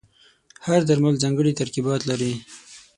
[0.65, 2.33] هر درمل ځانګړي ترکیبات لري.